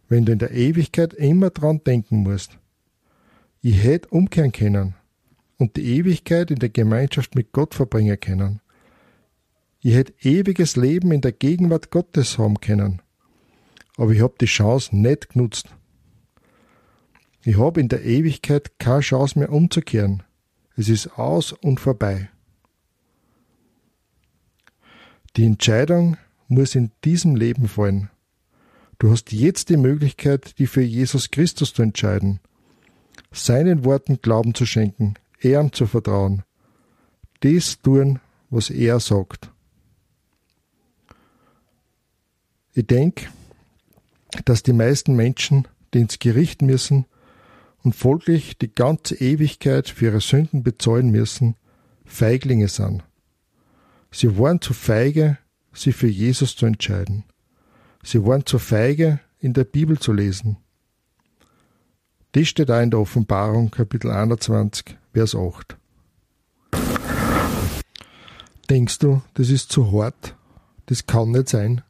wenn 0.08 0.24
du 0.26 0.32
in 0.32 0.40
der 0.40 0.50
Ewigkeit 0.50 1.14
immer 1.14 1.50
dran 1.50 1.82
denken 1.84 2.18
musst. 2.18 2.58
Ich 3.62 3.82
hätte 3.82 4.08
umkehren 4.08 4.52
können 4.52 4.94
und 5.58 5.76
die 5.76 5.96
Ewigkeit 5.96 6.50
in 6.50 6.58
der 6.58 6.70
Gemeinschaft 6.70 7.36
mit 7.36 7.52
Gott 7.52 7.74
verbringen 7.74 8.18
können. 8.18 8.60
Ich 9.80 9.94
hätte 9.94 10.14
ewiges 10.20 10.74
Leben 10.76 11.12
in 11.12 11.20
der 11.20 11.32
Gegenwart 11.32 11.90
Gottes 11.90 12.36
haben 12.36 12.60
können. 12.60 13.00
Aber 13.96 14.10
ich 14.10 14.20
habe 14.20 14.34
die 14.40 14.46
Chance 14.46 14.96
nicht 14.96 15.30
genutzt. 15.30 15.68
Ich 17.44 17.58
habe 17.58 17.80
in 17.80 17.88
der 17.88 18.04
Ewigkeit 18.04 18.78
keine 18.78 19.00
Chance 19.00 19.38
mehr 19.38 19.52
umzukehren. 19.52 20.24
Es 20.76 20.88
ist 20.88 21.18
aus 21.18 21.52
und 21.52 21.78
vorbei. 21.78 22.28
Die 25.36 25.46
Entscheidung 25.46 26.18
muss 26.48 26.74
in 26.74 26.90
diesem 27.04 27.36
Leben 27.36 27.66
fallen. 27.66 28.10
Du 28.98 29.10
hast 29.10 29.32
jetzt 29.32 29.70
die 29.70 29.78
Möglichkeit, 29.78 30.58
dich 30.58 30.68
für 30.68 30.82
Jesus 30.82 31.30
Christus 31.30 31.72
zu 31.72 31.82
entscheiden, 31.82 32.40
seinen 33.32 33.84
Worten 33.84 34.20
Glauben 34.20 34.54
zu 34.54 34.66
schenken, 34.66 35.14
ihm 35.40 35.72
zu 35.72 35.86
vertrauen, 35.86 36.42
das 37.40 37.80
tun, 37.80 38.20
was 38.50 38.68
er 38.68 39.00
sagt. 39.00 39.50
Ich 42.74 42.86
denke, 42.86 43.28
dass 44.44 44.62
die 44.62 44.72
meisten 44.72 45.16
Menschen, 45.16 45.66
die 45.94 46.00
ins 46.00 46.18
Gericht 46.18 46.62
müssen 46.62 47.06
und 47.82 47.94
folglich 47.94 48.58
die 48.58 48.72
ganze 48.72 49.14
Ewigkeit 49.16 49.88
für 49.88 50.06
ihre 50.06 50.20
Sünden 50.20 50.62
bezahlen 50.62 51.10
müssen, 51.10 51.56
Feiglinge 52.04 52.68
sind. 52.68 53.02
Sie 54.14 54.38
waren 54.38 54.60
zu 54.60 54.74
feige, 54.74 55.38
sich 55.72 55.96
für 55.96 56.06
Jesus 56.06 56.54
zu 56.54 56.66
entscheiden. 56.66 57.24
Sie 58.02 58.22
waren 58.24 58.44
zu 58.44 58.58
feige, 58.58 59.20
in 59.38 59.54
der 59.54 59.64
Bibel 59.64 59.98
zu 59.98 60.12
lesen. 60.12 60.58
Das 62.32 62.46
steht 62.46 62.70
auch 62.70 62.80
in 62.80 62.90
der 62.90 63.00
Offenbarung, 63.00 63.70
Kapitel 63.70 64.10
21, 64.10 64.96
Vers 65.14 65.34
8. 65.34 65.76
Denkst 68.68 68.98
du, 68.98 69.22
das 69.34 69.48
ist 69.48 69.72
zu 69.72 69.92
hart? 69.92 70.36
Das 70.86 71.06
kann 71.06 71.30
nicht 71.30 71.48
sein. 71.48 71.82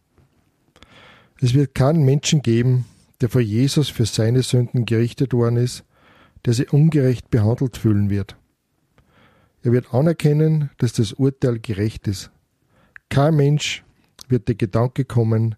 Es 1.41 1.55
wird 1.55 1.75
keinen 1.75 2.05
Menschen 2.05 2.43
geben, 2.43 2.85
der 3.21 3.31
vor 3.31 3.41
Jesus 3.41 3.89
für 3.89 4.07
seine 4.07 4.43
Sünden 4.43 4.87
gerichtet 4.87 5.33
worden 5.33 5.57
ist, 5.57 5.85
der 6.45 6.55
sich 6.55 6.73
ungerecht 6.73 7.31
behandelt 7.31 7.77
fühlen 7.77 8.11
wird. 8.11 8.37
Er 9.63 9.73
wird 9.73 9.95
anerkennen, 9.95 10.71
dass 10.79 10.93
das 10.93 11.13
Urteil 11.13 11.59
gerecht 11.61 12.09
ist. 12.09 12.31
Kein 13.09 13.37
Mensch 13.37 13.85
wird 14.29 14.49
der 14.49 14.55
Gedanke 14.57 15.05
kommen, 15.05 15.55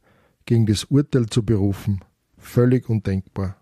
gegen 0.46 0.66
das 0.66 0.84
Urteil 0.84 1.26
zu 1.26 1.42
berufen. 1.42 2.00
Völlig 2.36 2.88
undenkbar. 2.90 3.56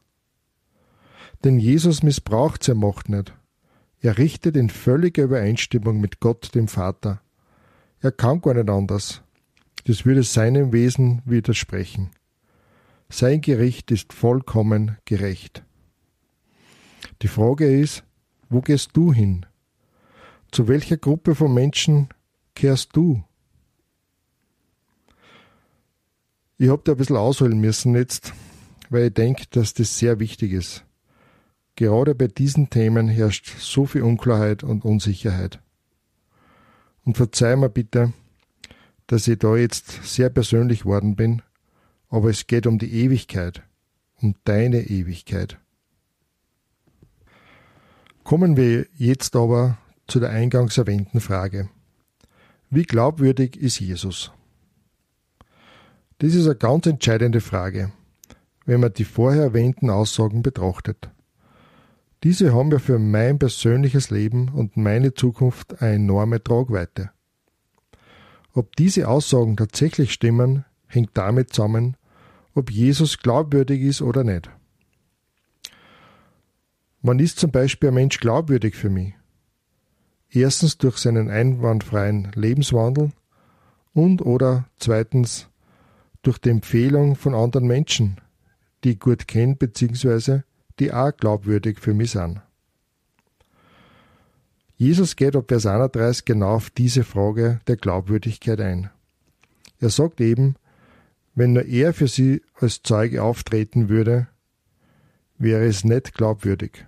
Denn 1.44 1.58
Jesus 1.58 2.02
missbraucht 2.02 2.64
seine 2.64 2.80
Macht 2.80 3.08
nicht. 3.08 3.34
Er 4.00 4.18
richtet 4.18 4.56
in 4.56 4.68
völliger 4.68 5.24
Übereinstimmung 5.24 6.00
mit 6.00 6.18
Gott, 6.18 6.54
dem 6.54 6.66
Vater. 6.66 7.20
Er 8.00 8.10
kann 8.10 8.40
gar 8.40 8.54
nicht 8.54 8.68
anders. 8.68 9.22
Das 9.84 10.04
würde 10.04 10.24
seinem 10.24 10.72
Wesen 10.72 11.22
widersprechen. 11.24 12.10
Sein 13.08 13.40
Gericht 13.40 13.90
ist 13.90 14.12
vollkommen 14.12 14.96
gerecht. 15.04 15.62
Die 17.22 17.28
Frage 17.28 17.80
ist, 17.80 18.02
wo 18.48 18.60
gehst 18.60 18.90
du 18.94 19.12
hin? 19.12 19.46
Zu 20.52 20.68
welcher 20.68 20.98
Gruppe 20.98 21.34
von 21.34 21.54
Menschen 21.54 22.08
kehrst 22.54 22.94
du? 22.94 23.24
Ich 26.58 26.68
habe 26.68 26.82
da 26.84 26.92
ein 26.92 26.98
bisschen 26.98 27.16
ausholen 27.16 27.58
müssen 27.58 27.96
jetzt, 27.96 28.34
weil 28.90 29.06
ich 29.06 29.14
denke, 29.14 29.46
dass 29.48 29.72
das 29.72 29.98
sehr 29.98 30.20
wichtig 30.20 30.52
ist. 30.52 30.84
Gerade 31.74 32.14
bei 32.14 32.26
diesen 32.26 32.68
Themen 32.68 33.08
herrscht 33.08 33.58
so 33.58 33.86
viel 33.86 34.02
Unklarheit 34.02 34.62
und 34.62 34.84
Unsicherheit. 34.84 35.58
Und 37.04 37.16
verzeih 37.16 37.56
mir 37.56 37.70
bitte, 37.70 38.12
dass 39.06 39.26
ich 39.26 39.38
da 39.38 39.56
jetzt 39.56 40.04
sehr 40.04 40.28
persönlich 40.28 40.84
worden 40.84 41.16
bin, 41.16 41.40
aber 42.10 42.28
es 42.28 42.46
geht 42.46 42.66
um 42.66 42.78
die 42.78 42.92
Ewigkeit, 42.92 43.62
um 44.20 44.34
deine 44.44 44.82
Ewigkeit. 44.82 45.58
Kommen 48.22 48.58
wir 48.58 48.86
jetzt 48.98 49.34
aber 49.34 49.78
zu 50.06 50.20
der 50.20 50.30
eingangs 50.30 50.78
erwähnten 50.78 51.20
Frage. 51.20 51.68
Wie 52.70 52.84
glaubwürdig 52.84 53.56
ist 53.56 53.80
Jesus? 53.80 54.32
Das 56.18 56.34
ist 56.34 56.46
eine 56.46 56.56
ganz 56.56 56.86
entscheidende 56.86 57.40
Frage, 57.40 57.92
wenn 58.64 58.80
man 58.80 58.92
die 58.92 59.04
vorher 59.04 59.42
erwähnten 59.42 59.90
Aussagen 59.90 60.42
betrachtet. 60.42 61.10
Diese 62.22 62.54
haben 62.54 62.70
ja 62.70 62.78
für 62.78 62.98
mein 62.98 63.38
persönliches 63.38 64.10
Leben 64.10 64.48
und 64.48 64.76
meine 64.76 65.14
Zukunft 65.14 65.82
eine 65.82 65.96
enorme 65.96 66.42
Tragweite. 66.42 67.10
Ob 68.54 68.76
diese 68.76 69.08
Aussagen 69.08 69.56
tatsächlich 69.56 70.12
stimmen, 70.12 70.64
hängt 70.86 71.10
damit 71.14 71.52
zusammen, 71.52 71.96
ob 72.54 72.70
Jesus 72.70 73.18
glaubwürdig 73.18 73.80
ist 73.80 74.02
oder 74.02 74.24
nicht. 74.24 74.50
Man 77.00 77.18
ist 77.18 77.40
zum 77.40 77.50
Beispiel 77.50 77.88
ein 77.88 77.94
Mensch 77.94 78.20
glaubwürdig 78.20 78.76
für 78.76 78.90
mich. 78.90 79.14
Erstens 80.34 80.78
durch 80.78 80.96
seinen 80.96 81.28
einwandfreien 81.28 82.32
Lebenswandel 82.34 83.12
und 83.92 84.22
oder 84.22 84.64
zweitens 84.78 85.48
durch 86.22 86.38
die 86.38 86.48
Empfehlung 86.48 87.16
von 87.16 87.34
anderen 87.34 87.66
Menschen, 87.66 88.18
die 88.82 88.92
ich 88.92 89.00
gut 89.00 89.28
kenne 89.28 89.56
bzw. 89.56 90.40
die 90.78 90.90
auch 90.90 91.14
glaubwürdig 91.14 91.80
für 91.80 91.92
mich 91.92 92.12
sind. 92.12 92.40
Jesus 94.76 95.16
geht 95.16 95.36
ab 95.36 95.44
Vers 95.48 95.66
31 95.66 96.24
genau 96.24 96.54
auf 96.54 96.70
diese 96.70 97.04
Frage 97.04 97.60
der 97.66 97.76
Glaubwürdigkeit 97.76 98.60
ein. 98.60 98.90
Er 99.80 99.90
sagt 99.90 100.20
eben, 100.20 100.56
wenn 101.34 101.52
nur 101.52 101.66
er 101.66 101.92
für 101.92 102.08
sie 102.08 102.42
als 102.58 102.82
Zeuge 102.82 103.22
auftreten 103.22 103.90
würde, 103.90 104.28
wäre 105.36 105.66
es 105.66 105.84
nicht 105.84 106.14
glaubwürdig. 106.14 106.86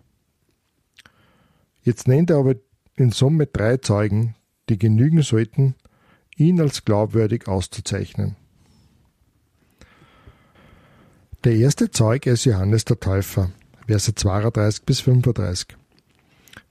Jetzt 1.83 2.09
nennt 2.09 2.31
er 2.31 2.39
aber 2.39 2.55
in 2.97 3.11
Summe 3.11 3.47
drei 3.47 3.79
Zeugen, 3.79 4.35
die 4.69 4.79
genügen 4.79 5.23
sollten, 5.23 5.75
ihn 6.37 6.61
als 6.61 6.85
glaubwürdig 6.85 7.49
auszuzeichnen. 7.49 8.37
Der 11.45 11.57
erste 11.57 11.91
Zeuge 11.91 12.31
ist 12.31 12.45
Johannes 12.45 12.85
der 12.85 12.99
Täufer, 12.99 13.51
Verse 13.87 14.15
32 14.15 14.85
bis 14.85 15.01
35. 15.01 15.77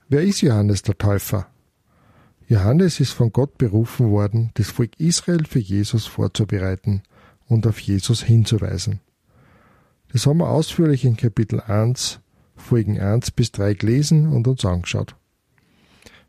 Wer 0.10 0.22
ist 0.22 0.42
Johannes 0.42 0.82
der 0.82 0.98
Täufer? 0.98 1.48
Johannes 2.48 3.00
ist 3.00 3.12
von 3.12 3.32
Gott 3.32 3.58
berufen 3.58 4.10
worden, 4.10 4.52
das 4.56 4.70
Volk 4.70 5.00
Israel 5.00 5.46
für 5.46 5.60
Jesus 5.60 6.06
vorzubereiten 6.06 7.04
und 7.48 7.68
auf 7.68 7.80
Jesus 7.80 8.24
hinzuweisen. 8.24 9.00
Das 10.12 10.28
haben 10.28 10.40
wir 10.40 10.50
ausführlich 10.50 11.06
in 11.06 11.18
Kapitel 11.18 11.62
1, 11.62 12.20
Folgen 12.56 13.00
1 13.00 13.32
bis 13.32 13.52
3 13.52 13.76
gelesen 13.76 14.28
und 14.28 14.48
uns 14.48 14.66
angeschaut. 14.66 15.16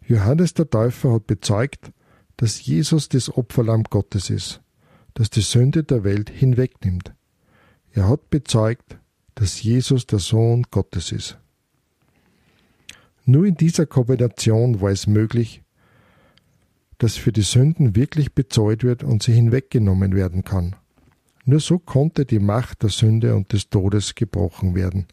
Johannes 0.07 0.55
der 0.55 0.69
Täufer 0.69 1.15
hat 1.15 1.27
bezeugt, 1.27 1.93
dass 2.37 2.65
Jesus 2.65 3.09
das 3.09 3.35
Opferlamm 3.35 3.85
Gottes 3.85 4.29
ist, 4.29 4.61
das 5.15 5.31
die 5.31 5.41
Sünde 5.41 5.85
der 5.85 6.05
Welt 6.05 6.31
hinwegnimmt. 6.31 7.15
Er 7.93 8.09
hat 8.09 8.29
bezeugt, 8.29 8.99
dass 9.35 9.63
Jesus 9.63 10.07
der 10.07 10.19
Sohn 10.19 10.65
Gottes 10.71 11.13
ist. 11.13 11.39
Nur 13.25 13.47
in 13.47 13.55
dieser 13.55 13.87
Kombination 13.87 14.81
war 14.81 14.91
es 14.91 15.07
möglich, 15.07 15.63
dass 16.99 17.17
für 17.17 17.33
die 17.33 17.43
Sünden 17.43 17.97
wirklich 17.97 18.35
bezahlt 18.35 18.85
wird 18.85 19.03
und 19.03 19.23
sie 19.23 19.33
hinweggenommen 19.33 20.15
werden 20.15 20.45
kann. 20.45 20.77
Nur 21.45 21.61
so 21.61 21.79
konnte 21.79 22.25
die 22.25 22.39
Macht 22.39 22.83
der 22.83 22.91
Sünde 22.91 23.35
und 23.35 23.53
des 23.53 23.71
Todes 23.71 24.15
gebrochen 24.15 24.75
werden. 24.75 25.07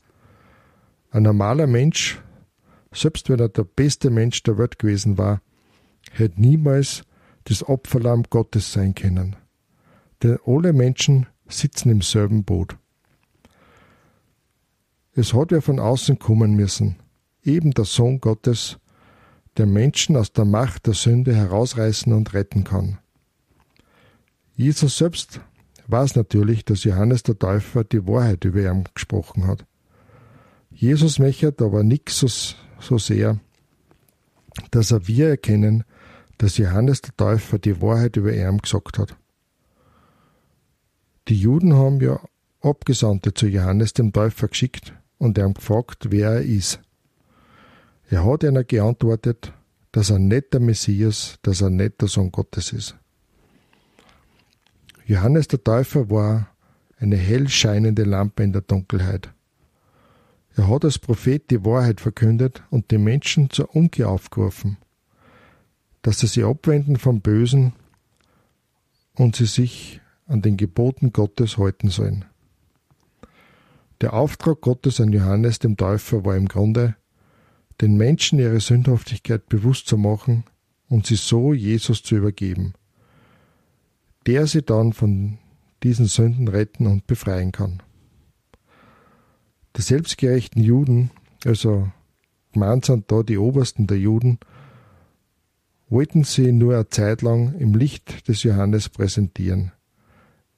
Ein 1.12 1.24
normaler 1.24 1.68
Mensch, 1.68 2.22
selbst 2.94 3.30
wenn 3.30 3.40
er 3.40 3.50
der 3.50 3.64
beste 3.64 4.10
Mensch 4.10 4.44
der 4.44 4.58
Welt 4.58 4.80
gewesen 4.80 5.18
war, 5.18 5.42
hätte 6.12 6.42
niemals 6.42 7.04
das 7.46 7.68
Opferlamm 7.68 8.24
Gottes 8.30 8.72
sein 8.72 8.96
können. 8.96 9.36
Denn 10.22 10.38
alle 10.46 10.74
Menschen 10.74 11.28
sitzen 11.48 11.90
im 11.90 12.02
selben 12.02 12.44
Boot. 12.44 12.78
Es 15.14 15.34
hat 15.34 15.52
ja 15.52 15.62
von 15.62 15.80
außen 15.80 16.20
kommen 16.20 16.56
müssen, 16.56 16.98
eben 17.44 17.72
der 17.72 17.86
Sohn 17.86 18.20
Gottes, 18.20 18.78
der 19.58 19.66
Menschen 19.66 20.16
aus 20.16 20.32
der 20.32 20.46
Macht 20.46 20.88
der 20.88 20.94
Sünde 20.94 21.36
herausreißen 21.36 22.14
und 22.14 22.34
retten 22.34 22.64
kann. 22.64 23.00
Jesus 24.56 24.98
selbst 24.98 25.42
weiß 25.88 26.16
natürlich, 26.16 26.64
dass 26.64 26.84
Johannes 26.84 27.24
der 27.24 27.38
Täufer 27.38 27.84
die 27.84 28.08
Wahrheit 28.08 28.46
über 28.46 28.62
ihn 28.62 28.86
gesprochen 28.94 29.48
hat. 29.48 29.66
Jesus 30.70 31.20
möchte 31.20 31.54
aber 31.60 31.84
nix 31.84 32.20
so, 32.20 32.56
so 32.82 32.98
sehr, 32.98 33.40
dass 34.72 34.92
er 34.92 35.08
wir 35.08 35.30
erkennen, 35.30 35.84
dass 36.38 36.58
Johannes 36.58 37.02
der 37.02 37.16
Täufer 37.16 37.60
die 37.60 37.82
Wahrheit 37.82 38.18
über 38.18 38.34
ihn 38.34 38.58
gesagt 38.58 38.98
hat. 38.98 39.16
Die 41.28 41.40
Juden 41.40 41.76
haben 41.76 42.02
ja 42.02 42.20
Abgesandte 42.62 43.34
zu 43.34 43.48
Johannes 43.48 43.94
dem 43.94 44.14
Täufer 44.14 44.48
geschickt 44.48 44.94
und 45.18 45.38
ihm 45.38 45.54
gefragt, 45.54 46.08
wer 46.12 46.32
er 46.34 46.42
ist. 46.42 46.80
Er 48.10 48.26
hat 48.26 48.44
ihnen 48.44 48.66
geantwortet, 48.68 49.54
dass 49.92 50.10
er 50.10 50.20
nicht 50.20 50.54
der 50.54 50.60
Messias, 50.60 51.40
dass 51.42 51.62
er 51.62 51.70
nicht 51.70 52.02
der 52.02 52.08
Sohn 52.08 52.32
Gottes 52.32 52.74
ist. 52.74 52.96
Johannes 55.06 55.48
der 55.48 55.64
Täufer 55.64 56.10
war 56.10 56.50
eine 57.00 57.18
hell 57.18 57.50
scheinende 57.50 58.04
Lampe 58.04 58.44
in 58.44 58.54
der 58.54 58.62
Dunkelheit. 58.62 59.30
Er 60.56 60.70
hat 60.70 60.84
als 60.84 61.00
Prophet 61.00 61.50
die 61.50 61.64
Wahrheit 61.64 62.02
verkündet 62.02 62.64
und 62.70 62.92
die 62.92 62.98
Menschen 62.98 63.50
zur 63.50 63.76
Umkehr 63.76 64.10
aufgerufen, 64.10 64.78
dass 66.02 66.20
sie 66.20 66.28
sich 66.28 66.44
abwenden 66.44 66.98
vom 66.98 67.22
Bösen 67.22 67.74
und 69.16 69.36
sie 69.36 69.46
sich 69.46 70.02
an 70.28 70.42
den 70.42 70.58
Geboten 70.58 71.14
Gottes 71.14 71.58
halten 71.58 71.90
sollen. 71.90 72.26
Der 74.02 74.14
Auftrag 74.14 74.62
Gottes 74.62 75.00
an 75.00 75.14
Johannes 75.14 75.60
dem 75.60 75.78
Täufer 75.78 76.26
war 76.26 76.36
im 76.36 76.48
Grunde, 76.48 76.96
den 77.82 77.98
Menschen 77.98 78.40
ihre 78.40 78.60
Sündhaftigkeit 78.60 79.48
bewusst 79.48 79.88
zu 79.88 79.98
machen 79.98 80.44
und 80.90 81.06
sie 81.06 81.16
so 81.16 81.54
Jesus 81.54 82.04
zu 82.04 82.16
übergeben, 82.16 82.74
der 84.28 84.48
sie 84.48 84.62
dann 84.62 84.94
von 84.94 85.38
diesen 85.84 86.06
Sünden 86.06 86.48
retten 86.48 86.88
und 86.88 87.08
befreien 87.08 87.52
kann. 87.52 87.82
Die 89.78 89.82
selbstgerechten 89.82 90.62
Juden, 90.62 91.12
also 91.46 91.90
gemeint 92.52 92.86
sind 92.86 93.12
da 93.12 93.24
die 93.24 93.38
Obersten 93.38 93.88
der 93.88 93.98
Juden, 93.98 94.40
wollten 95.90 96.24
sie 96.24 96.52
nur 96.52 96.74
eine 96.76 96.90
Zeit 96.90 97.22
lang 97.22 97.56
im 97.60 97.74
Licht 97.74 98.28
des 98.28 98.44
Johannes 98.44 98.90
präsentieren, 98.90 99.72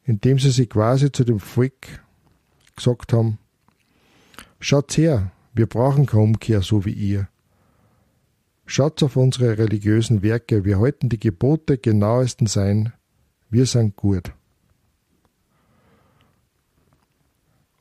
indem 0.03 0.39
sie 0.39 0.51
sich 0.51 0.69
quasi 0.69 1.11
zu 1.11 1.23
dem 1.23 1.39
Volk 1.39 2.03
gesagt 2.75 3.13
haben, 3.13 3.39
schaut 4.59 4.97
her, 4.97 5.31
wir 5.53 5.67
brauchen 5.67 6.05
keine 6.05 6.23
Umkehr 6.23 6.61
so 6.61 6.85
wie 6.85 6.93
ihr. 6.93 7.27
Schaut 8.65 9.03
auf 9.03 9.17
unsere 9.17 9.57
religiösen 9.57 10.23
Werke, 10.23 10.65
wir 10.65 10.79
halten 10.79 11.09
die 11.09 11.19
Gebote 11.19 11.77
genauestens 11.77 12.57
ein, 12.57 12.93
wir 13.49 13.65
sind 13.65 13.95
gut. 13.95 14.31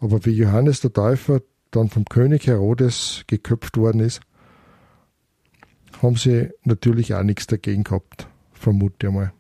Aber 0.03 0.25
wie 0.27 0.33
Johannes 0.33 0.81
der 0.81 0.93
Täufer 0.93 1.41
dann 1.71 1.89
vom 1.89 2.05
König 2.05 2.47
Herodes 2.47 3.25
geköpft 3.27 3.79
worden 3.79 4.01
ist, 4.01 4.21
haben 6.03 6.17
sie 6.17 6.51
natürlich 6.65 7.15
auch 7.15 7.23
nichts 7.23 7.47
dagegen 7.47 7.85
gehabt, 7.85 8.29
vermute 8.53 9.07
ich 9.07 9.13
mal. 9.13 9.33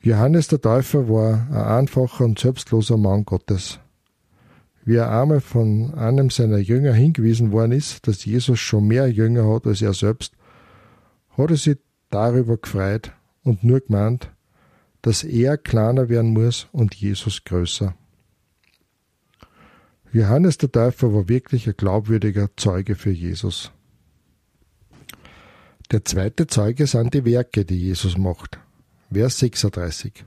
Johannes 0.00 0.48
der 0.48 0.60
Täufer 0.60 1.08
war 1.08 1.46
ein 1.50 1.78
einfacher 1.78 2.24
und 2.24 2.38
selbstloser 2.38 2.96
Mann 2.96 3.24
Gottes 3.24 3.78
wie 4.84 4.96
er 4.96 5.10
einmal 5.10 5.40
von 5.40 5.94
einem 5.94 6.30
seiner 6.30 6.58
Jünger 6.58 6.92
hingewiesen 6.92 7.52
worden 7.52 7.72
ist, 7.72 8.06
dass 8.06 8.24
Jesus 8.24 8.60
schon 8.60 8.86
mehr 8.86 9.10
Jünger 9.10 9.48
hat 9.48 9.66
als 9.66 9.80
er 9.82 9.94
selbst, 9.94 10.34
hat 11.36 11.50
er 11.50 11.56
sich 11.56 11.78
darüber 12.10 12.58
gefreut 12.58 13.12
und 13.42 13.64
nur 13.64 13.80
gemeint, 13.80 14.30
dass 15.02 15.24
er 15.24 15.56
kleiner 15.56 16.08
werden 16.08 16.32
muss 16.32 16.68
und 16.72 16.94
Jesus 16.94 17.44
größer. 17.44 17.94
Johannes 20.14 20.58
der 20.58 20.70
Täufer 20.70 21.12
war 21.12 21.28
wirklich 21.28 21.66
ein 21.66 21.76
glaubwürdiger 21.76 22.48
Zeuge 22.56 22.94
für 22.94 23.10
Jesus. 23.10 23.72
Der 25.90 26.04
zweite 26.04 26.46
Zeuge 26.46 26.86
sind 26.86 27.14
die 27.14 27.24
Werke, 27.24 27.64
die 27.64 27.80
Jesus 27.80 28.16
macht. 28.16 28.60
Vers 29.12 29.40
36. 29.40 30.24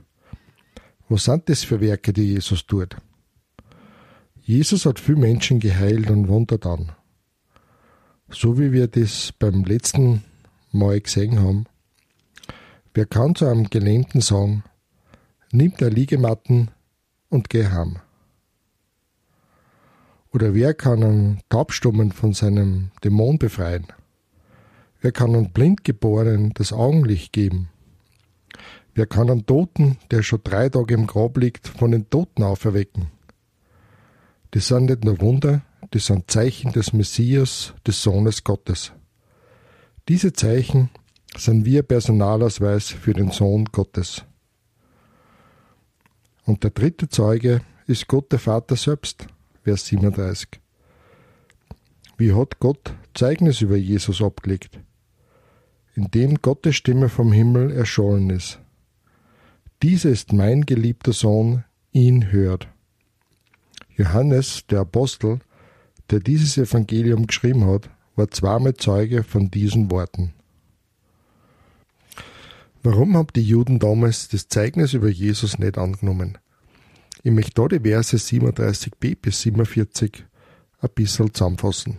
Was 1.08 1.24
sind 1.24 1.48
das 1.48 1.64
für 1.64 1.80
Werke, 1.80 2.12
die 2.12 2.34
Jesus 2.34 2.66
tut? 2.66 2.98
Jesus 4.42 4.84
hat 4.84 5.00
viele 5.00 5.20
Menschen 5.20 5.58
geheilt 5.58 6.10
und 6.10 6.28
wundert 6.28 6.66
an. 6.66 6.92
So 8.28 8.58
wie 8.58 8.72
wir 8.72 8.88
das 8.88 9.32
beim 9.38 9.64
letzten 9.64 10.22
Mal 10.70 11.00
gesehen 11.00 11.40
haben. 11.40 11.64
Wer 12.92 13.06
kann 13.06 13.34
zu 13.34 13.46
einem 13.46 13.70
Gelähmten 13.70 14.20
sagen, 14.20 14.64
nimm 15.50 15.74
der 15.78 15.88
Liegematten 15.88 16.72
und 17.30 17.48
geh 17.48 17.68
heim? 17.68 18.00
Oder 20.32 20.54
wer 20.54 20.74
kann 20.74 21.02
einen 21.02 21.40
Taubstummen 21.48 22.12
von 22.12 22.34
seinem 22.34 22.90
Dämon 23.02 23.38
befreien? 23.38 23.86
Wer 25.00 25.12
kann 25.12 25.34
einem 25.34 25.50
Blindgeborenen 25.50 26.52
das 26.54 26.72
Augenlicht 26.72 27.32
geben? 27.32 27.68
Wer 28.94 29.06
kann 29.06 29.30
einen 29.30 29.46
Toten, 29.46 29.96
der 30.10 30.22
schon 30.22 30.40
drei 30.42 30.68
Tage 30.68 30.94
im 30.94 31.06
Grab 31.06 31.38
liegt, 31.38 31.68
von 31.68 31.92
den 31.92 32.10
Toten 32.10 32.42
auferwecken? 32.42 33.08
Das 34.50 34.68
sind 34.68 34.86
nicht 34.86 35.04
nur 35.04 35.20
Wunder, 35.20 35.62
das 35.90 36.06
sind 36.06 36.30
Zeichen 36.30 36.72
des 36.72 36.92
Messias, 36.92 37.74
des 37.86 38.02
Sohnes 38.02 38.44
Gottes. 38.44 38.92
Diese 40.08 40.32
Zeichen 40.32 40.90
sind 41.36 41.64
wir 41.64 41.82
Personalausweis 41.82 42.88
für 42.88 43.12
den 43.12 43.30
Sohn 43.30 43.66
Gottes. 43.66 44.24
Und 46.44 46.64
der 46.64 46.70
dritte 46.70 47.08
Zeuge 47.08 47.60
ist 47.86 48.08
Gott 48.08 48.32
der 48.32 48.38
Vater 48.38 48.76
selbst, 48.76 49.26
Vers 49.68 49.84
37. 49.84 50.48
Wie 52.16 52.32
hat 52.32 52.58
Gott 52.58 52.94
Zeugnis 53.12 53.60
über 53.60 53.76
Jesus 53.76 54.22
abgelegt? 54.22 54.80
Indem 55.94 56.36
Gottes 56.36 56.74
Stimme 56.74 57.10
vom 57.10 57.32
Himmel 57.32 57.70
erschollen 57.72 58.30
ist. 58.30 58.60
Dieser 59.82 60.08
ist 60.08 60.32
mein 60.32 60.62
geliebter 60.62 61.12
Sohn, 61.12 61.64
ihn 61.92 62.32
hört. 62.32 62.68
Johannes, 63.94 64.64
der 64.70 64.80
Apostel, 64.80 65.40
der 66.10 66.20
dieses 66.20 66.56
Evangelium 66.56 67.26
geschrieben 67.26 67.66
hat, 67.66 67.90
war 68.16 68.30
zweimal 68.30 68.72
Zeuge 68.72 69.22
von 69.22 69.50
diesen 69.50 69.90
Worten. 69.90 70.32
Warum 72.82 73.18
haben 73.18 73.34
die 73.36 73.42
Juden 73.42 73.80
damals 73.80 74.30
das 74.30 74.48
Zeugnis 74.48 74.94
über 74.94 75.10
Jesus 75.10 75.58
nicht 75.58 75.76
angenommen? 75.76 76.38
Ich 77.28 77.34
möchte 77.34 77.60
da 77.60 77.68
die 77.68 77.80
Verse 77.80 78.16
37b 78.16 79.18
bis 79.20 79.42
47 79.42 80.24
ein 80.80 80.88
bisschen 80.94 81.34
zusammenfassen. 81.34 81.98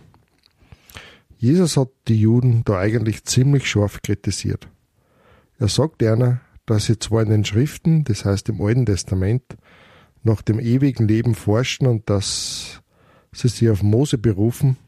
Jesus 1.38 1.76
hat 1.76 1.90
die 2.08 2.20
Juden 2.20 2.64
da 2.64 2.80
eigentlich 2.80 3.22
ziemlich 3.22 3.70
scharf 3.70 4.02
kritisiert. 4.02 4.66
Er 5.60 5.68
sagt 5.68 6.02
einer, 6.02 6.40
dass 6.66 6.86
sie 6.86 6.98
zwar 6.98 7.22
in 7.22 7.30
den 7.30 7.44
Schriften, 7.44 8.02
das 8.02 8.24
heißt 8.24 8.48
im 8.48 8.60
Alten 8.60 8.86
Testament, 8.86 9.56
nach 10.24 10.42
dem 10.42 10.58
ewigen 10.58 11.06
Leben 11.06 11.36
forschen 11.36 11.86
und 11.86 12.10
dass 12.10 12.82
sie 13.30 13.46
sich 13.46 13.70
auf 13.70 13.84
Mose 13.84 14.18
berufen, 14.18 14.78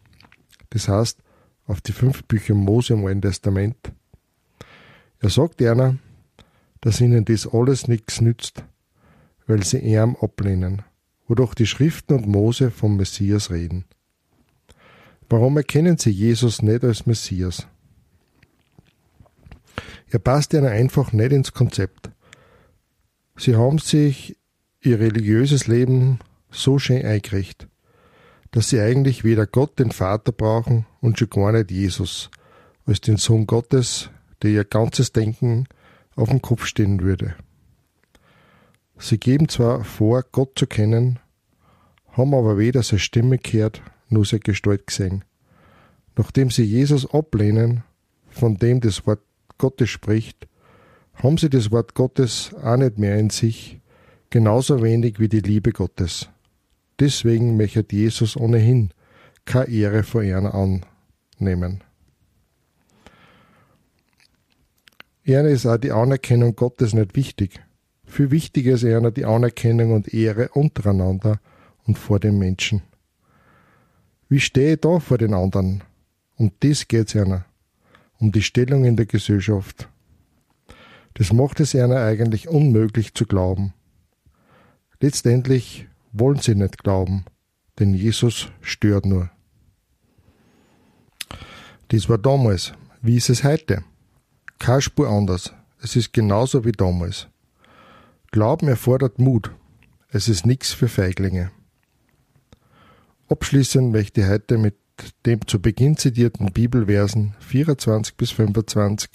das 0.70 0.88
heißt 0.88 1.20
auf 1.66 1.80
die 1.82 1.92
fünf 1.92 2.24
Bücher 2.24 2.54
Mose 2.54 2.94
im 2.94 3.06
Alten 3.06 3.22
Testament. 3.22 3.92
Er 5.20 5.30
sagt 5.30 5.62
einer, 5.62 5.98
dass 6.80 7.00
ihnen 7.00 7.24
das 7.26 7.46
alles 7.46 7.86
nichts 7.86 8.20
nützt, 8.20 8.64
weil 9.46 9.64
sie 9.64 9.78
ihm 9.78 10.16
ablehnen, 10.20 10.82
wodurch 11.28 11.54
die 11.54 11.66
Schriften 11.66 12.14
und 12.14 12.26
Mose 12.26 12.70
vom 12.70 12.96
Messias 12.96 13.50
reden. 13.50 13.84
Warum 15.28 15.56
erkennen 15.56 15.96
sie 15.96 16.10
Jesus 16.10 16.62
nicht 16.62 16.84
als 16.84 17.06
Messias? 17.06 17.66
Er 20.10 20.18
passt 20.18 20.52
ihnen 20.52 20.66
einfach 20.66 21.12
nicht 21.12 21.32
ins 21.32 21.54
Konzept. 21.54 22.10
Sie 23.36 23.56
haben 23.56 23.78
sich 23.78 24.36
ihr 24.82 25.00
religiöses 25.00 25.66
Leben 25.66 26.18
so 26.50 26.78
schön 26.78 27.04
eingerichtet, 27.04 27.70
dass 28.50 28.68
sie 28.68 28.80
eigentlich 28.80 29.24
weder 29.24 29.46
Gott 29.46 29.78
den 29.78 29.90
Vater 29.90 30.32
brauchen 30.32 30.84
und 31.00 31.18
schon 31.18 31.30
gar 31.30 31.52
nicht 31.52 31.70
Jesus 31.70 32.30
als 32.84 33.00
den 33.00 33.16
Sohn 33.16 33.46
Gottes, 33.46 34.10
der 34.42 34.50
ihr 34.50 34.64
ganzes 34.64 35.12
Denken 35.12 35.66
auf 36.14 36.28
dem 36.28 36.42
Kopf 36.42 36.66
stehen 36.66 37.00
würde. 37.00 37.34
Sie 38.98 39.18
geben 39.18 39.48
zwar 39.48 39.84
vor, 39.84 40.24
Gott 40.30 40.58
zu 40.58 40.66
kennen, 40.66 41.18
haben 42.12 42.34
aber 42.34 42.58
weder 42.58 42.82
seine 42.82 43.00
Stimme 43.00 43.38
gehört, 43.38 43.82
noch 44.08 44.24
seine 44.24 44.40
Gestalt 44.40 44.86
gesehen. 44.86 45.24
Nachdem 46.16 46.50
sie 46.50 46.64
Jesus 46.64 47.12
ablehnen, 47.12 47.84
von 48.28 48.56
dem 48.56 48.80
das 48.80 49.06
Wort 49.06 49.22
Gottes 49.58 49.90
spricht, 49.90 50.46
haben 51.14 51.38
sie 51.38 51.50
das 51.50 51.70
Wort 51.70 51.94
Gottes 51.94 52.54
auch 52.62 52.76
nicht 52.76 52.98
mehr 52.98 53.18
in 53.18 53.30
sich, 53.30 53.80
genauso 54.30 54.82
wenig 54.82 55.18
wie 55.20 55.28
die 55.28 55.40
Liebe 55.40 55.72
Gottes. 55.72 56.28
Deswegen 57.00 57.56
möchte 57.56 57.84
Jesus 57.90 58.36
ohnehin 58.36 58.90
keine 59.44 59.68
Ehre 59.68 60.02
vor 60.02 60.22
ihnen 60.22 60.46
annehmen. 60.46 61.82
Ihnen 65.24 65.46
ist 65.46 65.66
auch 65.66 65.76
die 65.76 65.92
Anerkennung 65.92 66.56
Gottes 66.56 66.94
nicht 66.94 67.16
wichtig. 67.16 67.60
Viel 68.12 68.30
wichtiger 68.30 68.74
ist 68.74 68.82
ihnen 68.82 69.14
die 69.14 69.24
Anerkennung 69.24 69.94
und 69.94 70.12
Ehre 70.12 70.50
untereinander 70.50 71.40
und 71.84 71.96
vor 71.96 72.20
den 72.20 72.38
Menschen. 72.38 72.82
Wie 74.28 74.38
stehe 74.38 74.74
ich 74.74 74.82
da 74.82 75.00
vor 75.00 75.16
den 75.16 75.32
anderen? 75.32 75.82
Um 76.36 76.52
das 76.60 76.88
geht's 76.88 77.14
ihnen. 77.14 77.46
Um 78.18 78.30
die 78.30 78.42
Stellung 78.42 78.84
in 78.84 78.96
der 78.96 79.06
Gesellschaft. 79.06 79.88
Das 81.14 81.32
macht 81.32 81.60
es 81.60 81.72
ihnen 81.72 81.94
eigentlich 81.94 82.48
unmöglich 82.48 83.14
zu 83.14 83.24
glauben. 83.24 83.72
Letztendlich 85.00 85.88
wollen 86.12 86.38
sie 86.38 86.54
nicht 86.54 86.84
glauben, 86.84 87.24
denn 87.78 87.94
Jesus 87.94 88.48
stört 88.60 89.06
nur. 89.06 89.30
Dies 91.90 92.10
war 92.10 92.18
damals. 92.18 92.74
Wie 93.00 93.16
ist 93.16 93.30
es 93.30 93.42
heute? 93.42 93.82
Keine 94.58 94.82
Spur 94.82 95.08
anders. 95.08 95.54
Es 95.80 95.96
ist 95.96 96.12
genauso 96.12 96.66
wie 96.66 96.72
damals. 96.72 97.31
Glauben 98.34 98.66
erfordert 98.66 99.18
Mut. 99.18 99.50
Es 100.08 100.26
ist 100.26 100.46
nichts 100.46 100.72
für 100.72 100.88
Feiglinge. 100.88 101.50
Abschließend 103.28 103.92
möchte 103.92 104.22
ich 104.22 104.26
heute 104.26 104.56
mit 104.56 104.74
dem 105.26 105.46
zu 105.46 105.60
Beginn 105.60 105.98
zitierten 105.98 106.50
Bibelversen 106.50 107.34
24 107.40 108.16
bis 108.16 108.30
25 108.30 109.10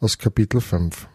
aus 0.00 0.16
Kapitel 0.16 0.62
5. 0.62 1.08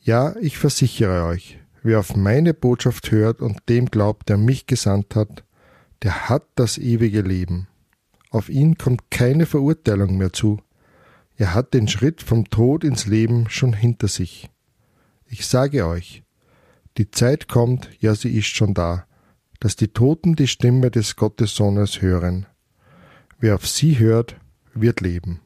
Ja, 0.00 0.36
ich 0.36 0.58
versichere 0.58 1.24
euch, 1.24 1.58
wer 1.82 1.98
auf 1.98 2.14
meine 2.14 2.54
Botschaft 2.54 3.10
hört 3.10 3.40
und 3.40 3.68
dem 3.68 3.86
glaubt, 3.86 4.28
der 4.28 4.36
mich 4.36 4.66
gesandt 4.66 5.16
hat, 5.16 5.42
der 6.04 6.28
hat 6.28 6.44
das 6.54 6.78
ewige 6.78 7.22
Leben. 7.22 7.66
Auf 8.30 8.48
ihn 8.48 8.78
kommt 8.78 9.10
keine 9.10 9.46
Verurteilung 9.46 10.18
mehr 10.18 10.32
zu, 10.32 10.60
er 11.36 11.52
hat 11.52 11.74
den 11.74 11.88
Schritt 11.88 12.22
vom 12.22 12.48
Tod 12.48 12.84
ins 12.84 13.06
Leben 13.06 13.50
schon 13.50 13.72
hinter 13.72 14.06
sich. 14.06 14.53
Ich 15.26 15.46
sage 15.46 15.86
euch, 15.86 16.22
die 16.96 17.10
Zeit 17.10 17.48
kommt, 17.48 17.90
ja 18.00 18.14
sie 18.14 18.36
ist 18.36 18.46
schon 18.46 18.74
da, 18.74 19.06
dass 19.60 19.76
die 19.76 19.88
Toten 19.88 20.36
die 20.36 20.46
Stimme 20.46 20.90
des 20.90 21.16
Gottessohnes 21.16 22.02
hören. 22.02 22.46
Wer 23.38 23.56
auf 23.56 23.66
sie 23.66 23.98
hört, 23.98 24.36
wird 24.74 25.00
leben. 25.00 25.40